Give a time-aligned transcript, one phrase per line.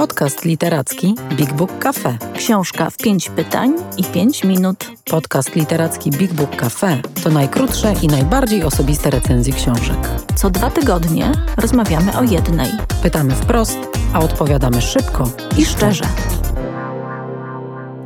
[0.00, 2.18] Podcast literacki Big Book Cafe.
[2.36, 4.90] Książka w pięć pytań i pięć minut.
[5.04, 9.96] Podcast literacki Big Book Cafe to najkrótsze i najbardziej osobiste recenzje książek.
[10.36, 12.70] Co dwa tygodnie rozmawiamy o jednej.
[13.02, 13.78] Pytamy wprost,
[14.12, 16.04] a odpowiadamy szybko i szczerze.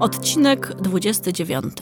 [0.01, 1.75] Odcinek 29.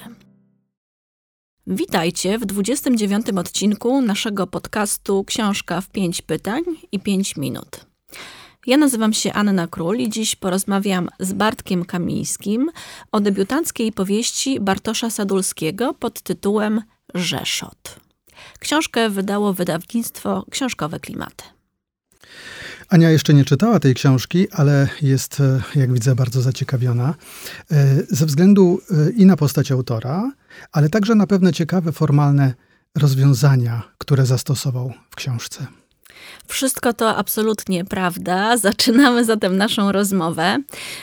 [1.66, 7.92] Witajcie w 29 odcinku naszego podcastu Książka w 5 pytań i 5 minut.
[8.66, 12.70] Ja nazywam się Anna Król i dziś porozmawiam z Bartkiem Kamińskim
[13.12, 16.82] o debiutanckiej powieści Bartosza Sadulskiego pod tytułem
[17.14, 18.00] Rzeszot.
[18.58, 21.44] Książkę wydało wydawnictwo Książkowe Klimaty.
[22.88, 27.14] Ania jeszcze nie czytała tej książki, ale jest, e, jak widzę, bardzo zaciekawiona.
[27.70, 30.32] E, ze względu e, i na postać autora,
[30.72, 32.54] ale także na pewne ciekawe formalne
[32.98, 35.66] rozwiązania, które zastosował w książce.
[36.46, 38.56] Wszystko to absolutnie prawda.
[38.56, 40.58] Zaczynamy zatem naszą rozmowę.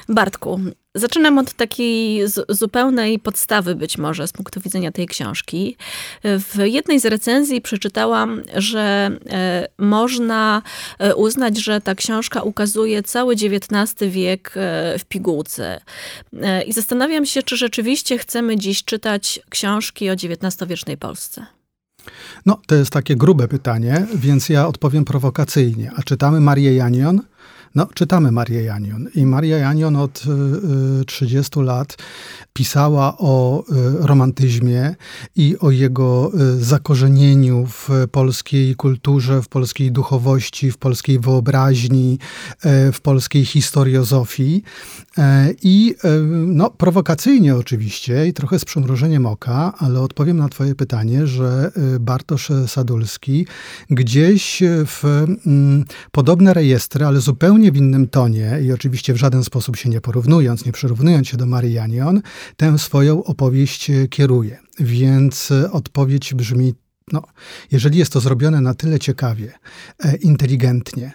[0.09, 0.59] Bartku,
[0.95, 5.77] zaczynam od takiej zupełnej podstawy być może z punktu widzenia tej książki.
[6.23, 10.61] W jednej z recenzji przeczytałam, że e, można
[10.99, 15.81] e, uznać, że ta książka ukazuje cały XIX wiek e, w pigułce.
[16.65, 21.58] I zastanawiam się, czy rzeczywiście chcemy dziś czytać książki o XIX-wiecznej Polsce.
[22.45, 25.91] No, to jest takie grube pytanie, więc ja odpowiem prowokacyjnie.
[25.95, 27.21] A czytamy Marię Janion?
[27.75, 29.07] No, czytamy Marię Janion.
[29.15, 30.23] I Maria Janion od
[31.01, 31.97] y, 30 y, lat
[32.53, 33.63] pisała o
[34.03, 34.95] y, romantyzmie
[35.35, 42.19] i o jego y, zakorzenieniu w polskiej kulturze, w polskiej duchowości, w polskiej wyobraźni,
[42.65, 44.63] y, w polskiej historiozofii.
[45.63, 45.95] I
[46.45, 52.51] no, prowokacyjnie oczywiście i trochę z przymrużeniem oka, ale odpowiem na Twoje pytanie, że Bartosz
[52.67, 53.47] Sadulski
[53.89, 59.77] gdzieś w mm, podobne rejestry, ale zupełnie w innym tonie i oczywiście w żaden sposób
[59.77, 62.21] się nie porównując, nie przyrównując się do Marii Janion,
[62.57, 64.57] tę swoją opowieść e, kieruje.
[64.79, 66.73] Więc e, odpowiedź brzmi,
[67.11, 67.23] no,
[67.71, 69.53] jeżeli jest to zrobione na tyle ciekawie,
[69.99, 71.11] e, inteligentnie,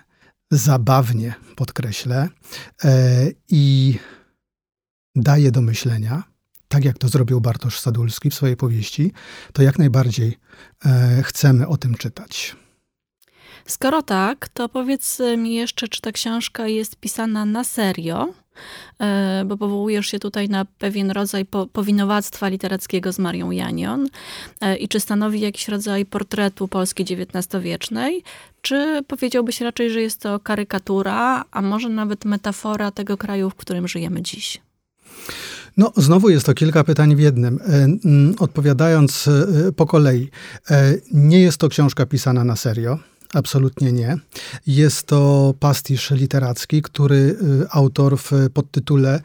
[0.50, 2.28] zabawnie, podkreślę,
[3.48, 3.98] i
[5.16, 6.22] daje do myślenia,
[6.68, 9.12] tak jak to zrobił Bartosz Sadulski w swojej powieści,
[9.52, 10.38] to jak najbardziej
[11.22, 12.56] chcemy o tym czytać.
[13.66, 18.28] Skoro tak, to powiedz mi jeszcze, czy ta książka jest pisana na serio,
[18.98, 24.08] e, bo powołujesz się tutaj na pewien rodzaj powinowactwa literackiego z Marią Janion
[24.60, 28.22] e, i czy stanowi jakiś rodzaj portretu Polski XIX-wiecznej,
[28.62, 33.88] czy powiedziałbyś raczej, że jest to karykatura, a może nawet metafora tego kraju, w którym
[33.88, 34.60] żyjemy dziś?
[35.76, 37.58] No, znowu jest to kilka pytań w jednym.
[37.66, 37.88] E,
[38.38, 39.28] odpowiadając
[39.76, 40.30] po kolei,
[41.12, 42.98] nie jest to książka pisana na serio.
[43.34, 44.16] Absolutnie nie.
[44.66, 47.36] Jest to pastisz literacki, który y,
[47.70, 49.20] autor w podtytule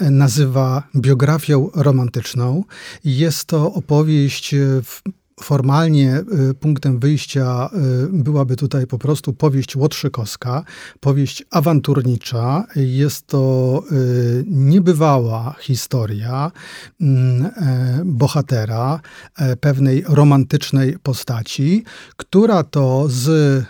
[0.00, 2.64] nazywa biografią romantyczną.
[3.04, 5.02] Jest to opowieść w
[5.40, 7.70] Formalnie y, punktem wyjścia
[8.06, 10.64] y, byłaby tutaj po prostu powieść łotrzykowska,
[11.00, 12.64] powieść awanturnicza.
[12.76, 16.52] Jest to y, niebywała historia
[17.00, 19.00] mm, e, bohatera,
[19.38, 21.84] e, pewnej romantycznej postaci,
[22.16, 23.64] która to z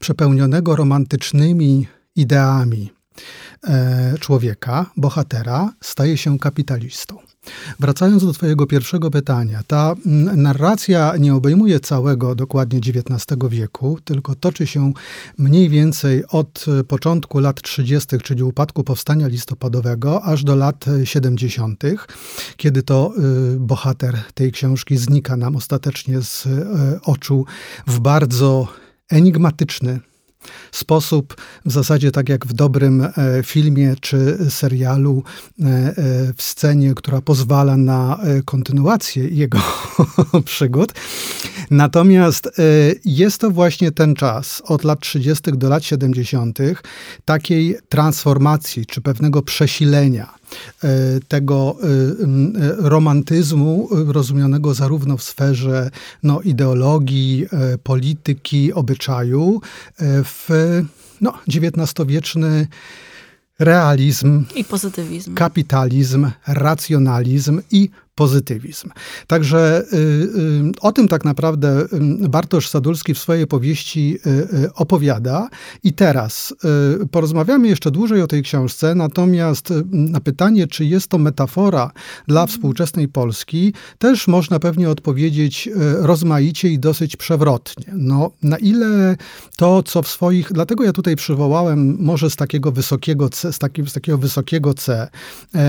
[0.00, 1.86] przepełnionego romantycznymi
[2.16, 2.92] ideami
[3.64, 7.18] e, człowieka, bohatera, staje się kapitalistą.
[7.80, 14.34] Wracając do Twojego pierwszego pytania, ta mm, narracja nie obejmuje całego dokładnie XIX wieku, tylko
[14.34, 14.92] toczy się
[15.38, 21.82] mniej więcej od początku lat 30., czyli upadku powstania listopadowego, aż do lat 70.,
[22.56, 23.12] kiedy to
[23.54, 26.48] y, bohater tej książki znika nam ostatecznie z
[27.04, 27.44] oczu
[27.86, 28.68] w bardzo
[29.10, 30.00] enigmatyczny
[30.72, 33.10] sposób, w zasadzie tak jak w dobrym e,
[33.42, 35.22] filmie czy serialu,
[35.60, 35.94] e, e,
[36.36, 39.58] w scenie, która pozwala na kontynuację jego
[40.44, 40.92] przygód.
[41.70, 42.50] Natomiast
[43.04, 45.42] jest to właśnie ten czas, od lat 30.
[45.52, 46.58] do lat 70.,
[47.24, 50.37] takiej transformacji czy pewnego przesilenia
[51.28, 51.86] tego e,
[52.78, 55.90] romantyzmu rozumianego zarówno w sferze
[56.22, 59.60] no, ideologii, e, polityki, obyczaju,
[60.24, 60.48] w
[61.20, 62.66] no, XIX-wieczny
[63.58, 68.90] realizm i pozytywizm, kapitalizm, racjonalizm i pozytywizm.
[69.26, 71.82] Także y, y, o tym tak naprawdę
[72.24, 74.18] y, Bartosz Sadulski w swojej powieści
[74.74, 75.48] opowiada.
[75.82, 76.54] I teraz
[77.10, 81.90] porozmawiamy jeszcze dłużej o tej książce, natomiast na pytanie, czy jest to metafora
[82.28, 85.68] dla współczesnej Polski, też można pewnie odpowiedzieć
[85.98, 87.92] rozmaicie i dosyć przewrotnie.
[87.92, 89.16] No, na ile
[89.56, 93.88] to, co w swoich, dlatego ja tutaj przywołałem może z takiego wysokiego C, z, takim,
[93.88, 95.08] z takiego wysokiego C,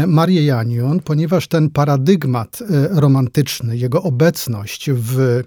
[0.07, 2.65] Marię Janion, ponieważ ten paradygmat e,
[2.99, 5.43] romantyczny, jego obecność w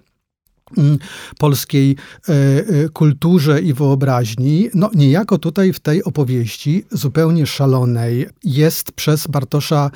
[0.79, 0.99] mm,
[1.39, 1.97] polskiej
[2.29, 9.27] e, e, kulturze i wyobraźni, no niejako tutaj w tej opowieści zupełnie szalonej jest przez
[9.27, 9.91] Bartosza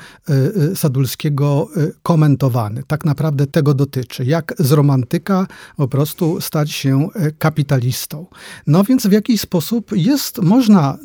[0.75, 1.69] Sadulskiego
[2.03, 2.83] komentowany.
[2.87, 4.25] Tak naprawdę tego dotyczy.
[4.25, 5.47] Jak z romantyka
[5.77, 8.25] po prostu stać się kapitalistą.
[8.67, 10.97] No więc w jakiś sposób jest, można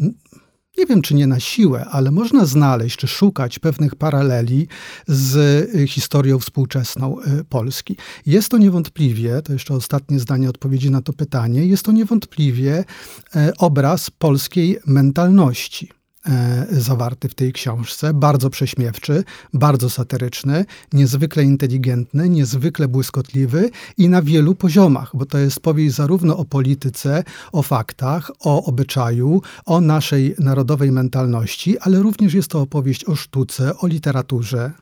[0.78, 4.68] nie wiem czy nie na siłę, ale można znaleźć czy szukać pewnych paraleli
[5.06, 5.36] z
[5.74, 7.96] y, historią współczesną y, Polski.
[8.26, 12.84] Jest to niewątpliwie, to jeszcze ostatnie zdanie odpowiedzi na to pytanie, jest to niewątpliwie
[13.36, 16.01] e, obraz polskiej mentalności.
[16.28, 18.14] E, zawarty w tej książce.
[18.14, 19.24] Bardzo prześmiewczy,
[19.54, 26.36] bardzo satyryczny, niezwykle inteligentny, niezwykle błyskotliwy i na wielu poziomach, bo to jest powieść zarówno
[26.36, 33.04] o polityce, o faktach, o obyczaju, o naszej narodowej mentalności, ale również jest to opowieść
[33.04, 34.72] o sztuce, o literaturze,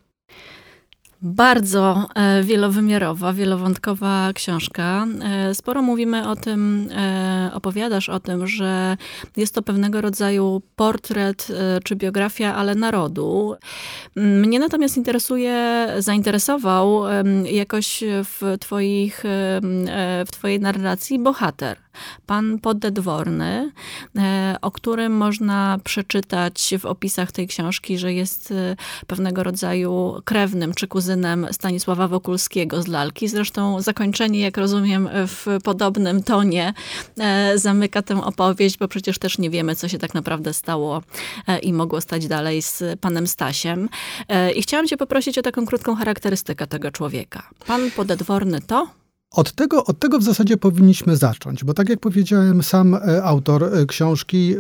[1.23, 5.07] bardzo e, wielowymiarowa, wielowątkowa książka.
[5.23, 8.97] E, sporo mówimy o tym, e, opowiadasz o tym, że
[9.37, 11.49] jest to pewnego rodzaju portret
[11.85, 13.55] czy biografia, ale narodu.
[14.17, 17.03] Mnie natomiast interesuje, zainteresował
[17.45, 19.23] jakoś w, twoich,
[20.27, 21.77] w twojej narracji bohater
[22.27, 23.73] pan Poddedworny,
[24.17, 28.77] e, o którym można przeczytać w opisach tej książki, że jest e,
[29.07, 33.29] pewnego rodzaju krewnym czy kuzynem Stanisława Wokulskiego z lalki.
[33.29, 36.75] Zresztą zakończenie, jak rozumiem, w podobnym tonie
[37.19, 41.03] e, zamyka tę opowieść, bo przecież też nie wiemy, co się tak naprawdę stało
[41.63, 43.89] i mogło stać dalej z panem Stasiem.
[44.55, 47.49] I chciałam cię poprosić o taką krótką charakterystykę tego człowieka.
[47.67, 49.00] Pan Podedworny to?
[49.35, 53.65] Od tego, od tego w zasadzie powinniśmy zacząć, bo tak jak powiedziałem, sam e, autor
[53.65, 54.59] e, książki e,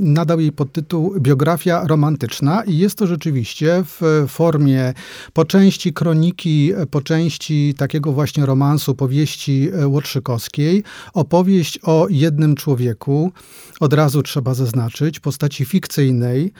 [0.00, 4.94] nadał jej podtytuł Biografia romantyczna i jest to rzeczywiście w formie
[5.32, 10.82] po części kroniki, po części takiego właśnie romansu, powieści Łotrzykowskiej,
[11.14, 13.32] opowieść o jednym człowieku,
[13.80, 16.52] od razu trzeba zaznaczyć, postaci fikcyjnej,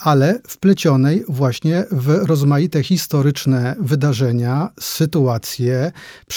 [0.00, 5.92] ale wplecionej właśnie w rozmaite historyczne wydarzenia, sytuacje,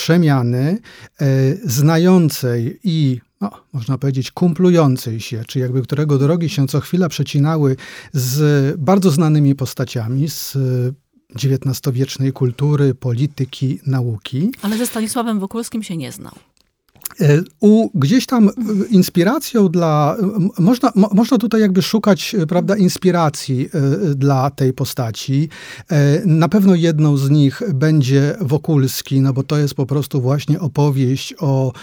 [0.09, 0.77] przemiany
[1.21, 7.09] e, znającej i no, można powiedzieć, kumplującej się, czy jakby którego drogi się co chwila
[7.09, 7.75] przecinały
[8.13, 10.57] z bardzo znanymi postaciami, z
[11.35, 14.51] XIX-wiecznej kultury, polityki, nauki.
[14.61, 16.33] Ale ze Stanisławem Wokulskim się nie znał.
[17.21, 18.49] E, u, gdzieś tam
[18.89, 20.17] inspiracją dla,
[20.59, 25.49] można, można tutaj jakby szukać, e, prawda, inspiracji e, dla tej postaci.
[26.25, 31.35] Na pewno jedną z nich będzie Wokulski, no bo to jest po prostu właśnie opowieść
[31.39, 31.73] o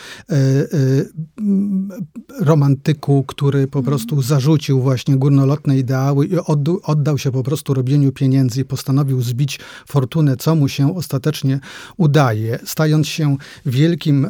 [2.41, 3.85] romantyku, który po mhm.
[3.85, 6.37] prostu zarzucił właśnie górnolotne ideały i
[6.83, 11.61] oddał się po prostu robieniu pieniędzy i postanowił zbić fortunę, co mu się ostatecznie
[11.97, 13.37] udaje, stając się
[13.67, 14.27] wielkim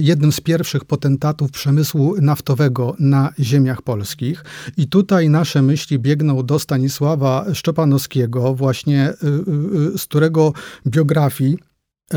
[0.00, 4.44] jednym z pierwszych potentatów przemysłu naftowego na ziemiach polskich.
[4.76, 10.52] I tutaj nasze myśli biegną do Stanisława Szczepanowskiego, właśnie y, y, y, z którego
[10.86, 11.58] biografii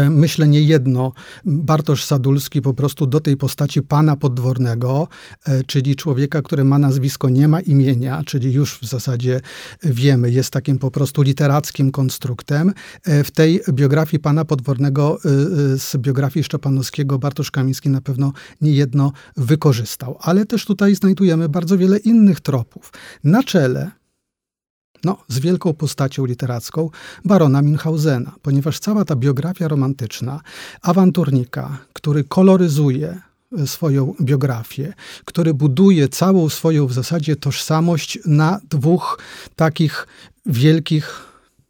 [0.09, 1.11] myślę nie jedno,
[1.45, 5.07] Bartosz Sadulski po prostu do tej postaci pana podwornego,
[5.45, 9.41] e, czyli człowieka, który ma nazwisko, nie ma imienia, czyli już w zasadzie
[9.83, 12.74] wiemy, jest takim po prostu literackim konstruktem.
[13.03, 15.17] E, w tej biografii pana podwornego
[15.77, 20.17] z biografii Szczepanowskiego Bartosz Kamiński na pewno nie jedno wykorzystał.
[20.21, 22.91] Ale też tutaj znajdujemy bardzo wiele innych tropów.
[23.24, 23.91] Na czele
[25.05, 26.89] no, z wielką postacią literacką
[27.25, 30.41] barona Münchausena, ponieważ cała ta biografia romantyczna
[30.81, 33.21] awanturnika, który koloryzuje
[33.57, 34.93] e, swoją biografię,
[35.25, 39.19] który buduje całą swoją w zasadzie tożsamość na dwóch
[39.55, 40.07] takich
[40.45, 41.21] wielkich,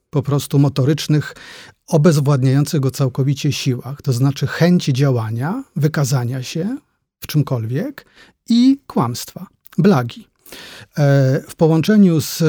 [0.10, 1.36] po prostu motorycznych,
[1.88, 6.77] obezwładniających go całkowicie siłach, to znaczy chęci działania, wykazania się
[7.20, 8.06] w czymkolwiek
[8.50, 10.35] i kłamstwa, blagi.
[10.98, 12.46] E, w połączeniu z e,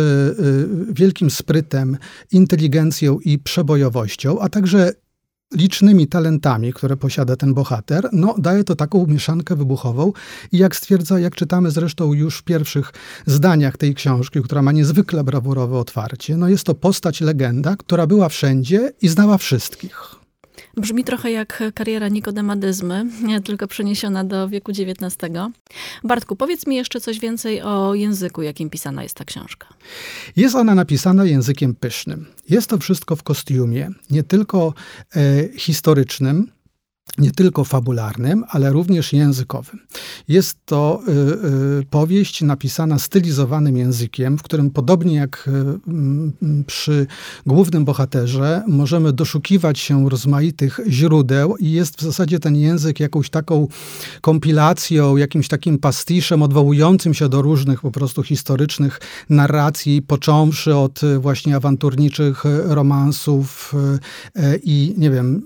[0.93, 1.97] wielkim sprytem,
[2.33, 4.93] inteligencją i przebojowością, a także
[5.55, 10.12] licznymi talentami, które posiada ten bohater, no daje to taką mieszankę wybuchową
[10.53, 12.93] i jak stwierdza, jak czytamy zresztą już w pierwszych
[13.26, 18.29] zdaniach tej książki, która ma niezwykle brawurowe otwarcie, no jest to postać legenda, która była
[18.29, 20.25] wszędzie i znała wszystkich.
[20.76, 23.06] Brzmi trochę jak kariera Nikodemadyzmy,
[23.45, 25.16] tylko przeniesiona do wieku XIX.
[26.04, 29.66] Bartku, powiedz mi jeszcze coś więcej o języku, jakim pisana jest ta książka.
[30.37, 32.26] Jest ona napisana językiem pysznym.
[32.49, 34.75] Jest to wszystko w kostiumie, nie tylko
[35.16, 36.50] e, historycznym,
[37.18, 39.80] nie tylko fabularnym, ale również językowym.
[40.28, 41.12] Jest to y,
[41.80, 47.06] y, powieść napisana stylizowanym językiem, w którym podobnie jak y, przy
[47.47, 53.68] głównym bohaterze możemy doszukiwać się rozmaitych źródeł i jest w zasadzie ten język jakąś taką
[54.21, 61.56] kompilacją, jakimś takim pastiszem odwołującym się do różnych po prostu historycznych narracji, począwszy od właśnie
[61.56, 63.75] awanturniczych romansów
[64.62, 65.42] i nie wiem,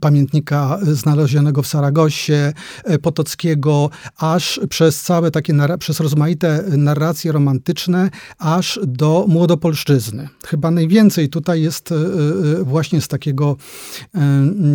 [0.00, 2.52] pamiętnika znalezionego w Saragosie,
[2.84, 10.28] e, Potockiego, aż przez całe takie, przez rozmaite narracje romantyczne, aż do młodopolszczyzny.
[10.46, 13.56] Chyba najwięcej tutaj jest e, e, właśnie z takiego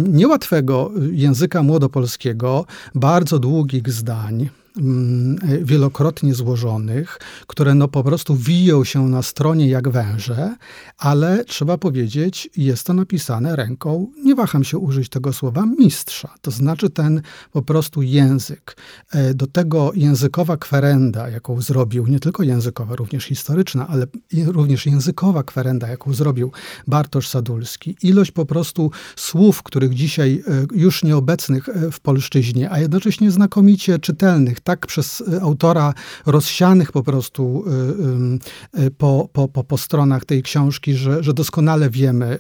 [0.07, 4.49] niełatwego języka młodopolskiego, bardzo długich zdań,
[5.61, 10.55] wielokrotnie złożonych, które no po prostu wiją się na stronie jak węże,
[10.97, 16.33] ale trzeba powiedzieć, jest to napisane ręką, nie waham się użyć tego słowa, mistrza.
[16.41, 18.77] To znaczy ten po prostu język.
[19.11, 24.07] E, do tego językowa kwerenda, jaką zrobił, nie tylko językowa, również historyczna, ale
[24.45, 26.51] również językowa kwerenda, jaką zrobił
[26.87, 27.97] Bartosz Sadulski.
[28.01, 33.99] Ilość po prostu słów, których dzisiaj e, już nieobecnych e, w polszczyźnie, a jednocześnie znakomicie
[33.99, 35.93] czytelnych, tak przez y, autora
[36.25, 37.63] rozsianych po prostu
[38.75, 42.37] y, y, po, po, po, po stronach tej książki, że, że doskonale wiemy,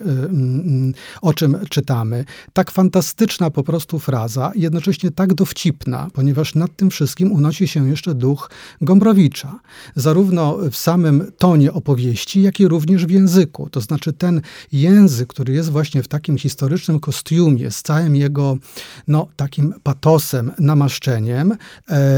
[1.21, 2.25] o czym czytamy.
[2.53, 8.13] Tak fantastyczna po prostu fraza, jednocześnie tak dowcipna, ponieważ nad tym wszystkim unosi się jeszcze
[8.13, 8.49] duch
[8.81, 9.59] Gombrowicza.
[9.95, 13.69] Zarówno w samym tonie opowieści, jak i również w języku.
[13.69, 14.41] To znaczy ten
[14.71, 18.57] język, który jest właśnie w takim historycznym kostiumie, z całym jego
[19.07, 21.57] no, takim patosem, namaszczeniem,
[21.89, 22.14] E,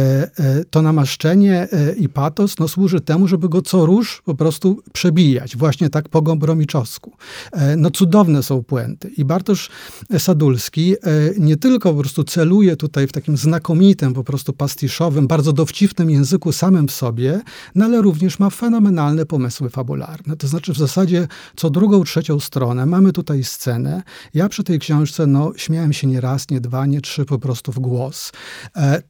[0.70, 5.58] to namaszczenie e, i patos no, służy temu, żeby go co róż po prostu przebijać,
[5.58, 7.14] właśnie tak po gombromiczossku.
[7.52, 9.10] E, no cudowne są puenty.
[9.10, 9.70] I Bartosz
[10.18, 10.96] Sadulski
[11.38, 16.52] nie tylko po prostu celuje tutaj w takim znakomitym, po prostu pastiszowym, bardzo dowcipnym języku
[16.52, 17.42] samym w sobie,
[17.76, 20.38] no ale również ma fenomenalne pomysły fabularne.
[20.38, 24.04] To znaczy w zasadzie co drugą, trzecią stronę mamy tutaj scenę.
[24.34, 27.72] Ja przy tej książce no, śmiałem się nie raz, nie dwa, nie trzy po prostu
[27.72, 28.32] w głos.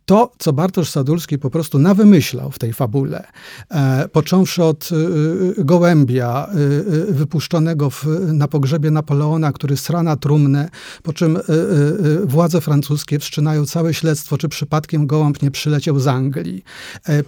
[0.06, 3.28] To, co Bartosz Sadulski po prostu nawymyślał w tej fabule.
[3.72, 4.90] E, począwszy od
[5.60, 10.70] e, gołębia e, wypuszczonego w, na pogrzebie Napoleona, który srana trumnę,
[11.04, 11.40] po czym
[12.24, 16.64] władze francuskie wszczynają całe śledztwo, czy przypadkiem gołąb nie przyleciał z Anglii.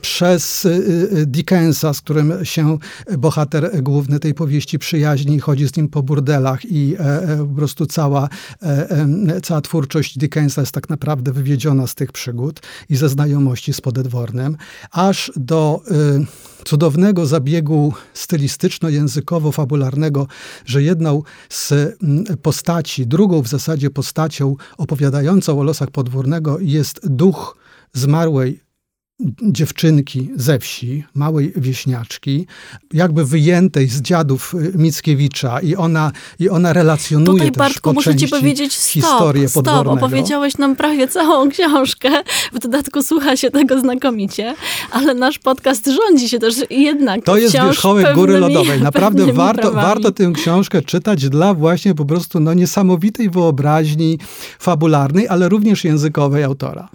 [0.02, 0.68] Przez
[1.26, 2.78] Dickensa, z którym się
[3.18, 6.96] bohater główny tej powieści przyjaźni chodzi z nim po burdelach i
[7.38, 8.30] po prostu cała,
[9.44, 13.82] cała twórczość Dickensa jest tak naprawdę wywiedziona z tych przygód i ze znajomości znajomości z
[13.82, 14.58] Podedwornem,
[14.92, 16.26] aż do y,
[16.66, 20.28] cudownego zabiegu stylistyczno-językowo-fabularnego,
[20.66, 21.98] że jedną z y,
[22.42, 27.58] postaci, drugą w zasadzie postacią opowiadającą o losach podwórnego jest duch
[27.94, 28.69] zmarłej
[29.42, 32.48] dziewczynki ze wsi, małej wieśniaczki,
[32.94, 37.94] jakby wyjętej z dziadów y, Mickiewicza i ona, i ona relacjonuje Tutaj, też Bartku, po
[37.94, 40.06] muszę ci powiedzieć stop, historię stop, podwórnego.
[40.06, 42.10] opowiedziałeś nam prawie całą książkę,
[42.54, 44.56] w dodatku słucha się tego znakomicie,
[44.92, 48.82] ale nasz podcast rządzi się też jednak To jest wierzchołek Góry Lodowej.
[48.90, 54.20] Naprawdę warto, warto tę książkę czytać dla właśnie po prostu no, niesamowitej wyobraźni
[54.60, 56.90] fabularnej, ale również językowej autora.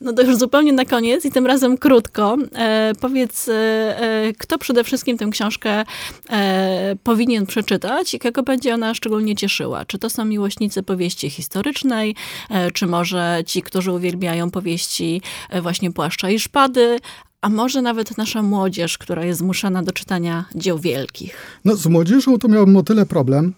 [0.00, 2.36] No to już zupełnie na koniec i tym razem krótko.
[2.54, 5.84] E, powiedz, e, e, kto przede wszystkim tę książkę
[6.30, 9.84] e, powinien przeczytać i kogo będzie ona szczególnie cieszyła?
[9.84, 12.14] Czy to są miłośnicy powieści historycznej,
[12.50, 16.98] e, czy może ci, którzy uwielbiają powieści e, właśnie Płaszcza i Szpady,
[17.40, 21.60] a może nawet nasza młodzież, która jest zmuszana do czytania dzieł wielkich?
[21.64, 23.54] No z młodzieżą to miałbym o tyle problem,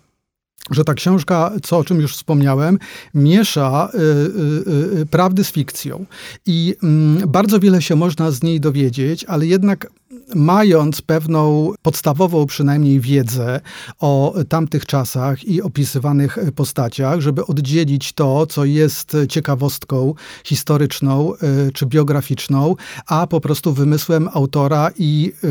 [0.70, 2.78] że ta książka, co o czym już wspomniałem,
[3.14, 6.06] miesza y, y, y, prawdy z fikcją.
[6.46, 9.86] I mm, bardzo wiele się można z niej dowiedzieć, ale jednak
[10.34, 13.60] mając pewną podstawową przynajmniej wiedzę
[14.00, 20.14] o tamtych czasach i opisywanych postaciach, żeby oddzielić to, co jest ciekawostką
[20.44, 22.76] historyczną y, czy biograficzną,
[23.06, 25.48] a po prostu wymysłem autora i y,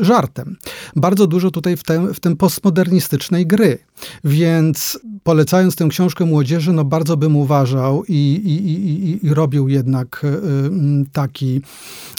[0.00, 0.56] y, żartem.
[0.96, 3.78] Bardzo dużo tutaj w tym, w tym postmodernistycznej gry.
[4.24, 8.14] Więc polecając tę książkę młodzieży, no bardzo bym uważał i,
[8.44, 10.26] i, i, i robił jednak
[11.12, 11.60] taki,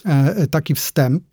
[0.05, 1.23] e, taki wstęp,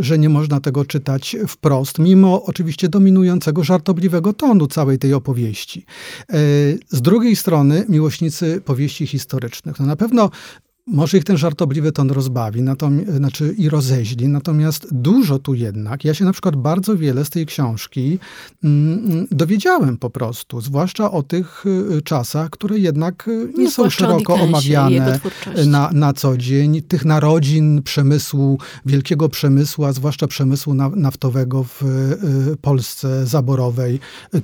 [0.00, 5.84] że nie można tego czytać wprost, mimo oczywiście dominującego żartobliwego tonu całej tej opowieści.
[6.20, 6.34] E,
[6.88, 9.80] z drugiej strony, miłośnicy powieści historycznych.
[9.80, 10.30] No na pewno
[10.86, 12.60] może ich ten żartobliwy ton rozbawi,
[13.16, 17.46] znaczy i rozeźli, natomiast dużo tu jednak, ja się na przykład bardzo wiele z tej
[17.46, 18.18] książki
[18.64, 23.90] mm, dowiedziałem po prostu, zwłaszcza o tych y, czasach, które jednak y, nie no, są
[23.90, 25.20] szeroko omawiane
[25.66, 32.56] na, na co dzień, tych narodzin przemysłu, wielkiego przemysłu, a zwłaszcza przemysłu naftowego w y,
[32.56, 34.00] Polsce zaborowej,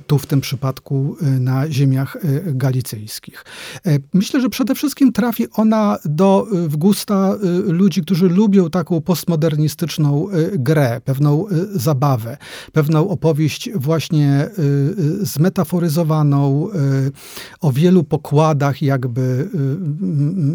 [0.07, 3.45] tu w tym przypadku na ziemiach galicyjskich.
[3.85, 9.01] E, myślę, że przede wszystkim trafi ona do w gusta y, ludzi, którzy lubią taką
[9.01, 12.37] postmodernistyczną y, grę, pewną y, zabawę,
[12.73, 14.49] pewną opowieść właśnie
[15.21, 16.69] zmetaforyzowaną
[17.61, 19.49] o wielu pokładach jakby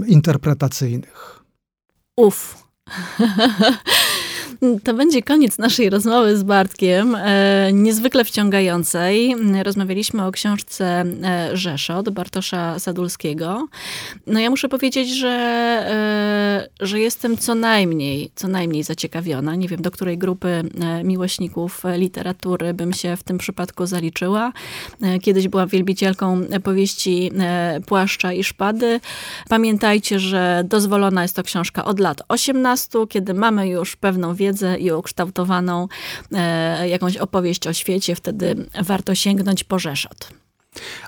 [0.07, 1.45] interpretacyjnych.
[2.16, 2.64] Uf.
[4.85, 9.37] To będzie koniec naszej rozmowy z Bartkiem, e, niezwykle wciągającej.
[9.62, 13.68] Rozmawialiśmy o książce e, Rzeszot Bartosza Sadulskiego.
[14.26, 15.28] No ja muszę powiedzieć, że,
[16.80, 19.54] e, że jestem co najmniej, co najmniej zaciekawiona.
[19.54, 20.62] Nie wiem, do której grupy
[21.04, 24.52] miłośników literatury bym się w tym przypadku zaliczyła.
[25.23, 27.30] Kiedyś byłam wielbicielką powieści
[27.87, 29.00] Płaszcza i Szpady.
[29.49, 34.78] Pamiętajcie, że dozwolona jest to książka od lat 18, kiedy mamy już pewną wiedzę, wiedzę
[34.78, 35.88] i ukształtowaną
[36.32, 40.28] e, jakąś opowieść o świecie, wtedy warto sięgnąć po Rzeszot.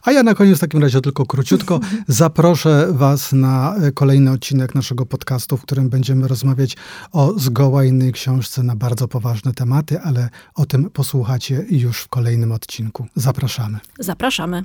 [0.02, 4.74] A ja na koniec w takim razie tylko króciutko zaproszę Was na e, kolejny odcinek
[4.74, 6.76] naszego podcastu, w którym będziemy rozmawiać
[7.12, 12.52] o zgoła innej książce na bardzo poważne tematy, ale o tym posłuchacie już w kolejnym
[12.52, 13.06] odcinku.
[13.14, 13.78] Zapraszamy.
[13.98, 14.64] Zapraszamy.